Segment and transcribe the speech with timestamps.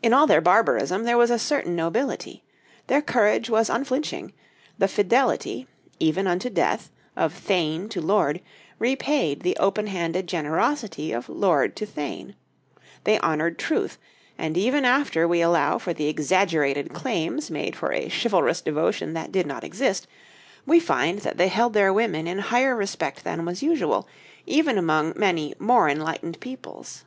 [0.00, 2.44] In all their barbarism there was a certain nobility;
[2.86, 4.32] their courage was unflinching;
[4.78, 5.66] the fidelity,
[5.98, 8.40] even unto death, of thane to lord,
[8.78, 12.36] repaid the open handed generosity of lord to thane;
[13.02, 13.98] they honored truth;
[14.38, 19.32] and even after we allow for the exaggerated claims made for a chivalrous devotion that
[19.32, 20.06] did not exist,
[20.64, 24.06] we find that they held their women in higher respect than was usual
[24.46, 27.04] even among many more enlightened peoples.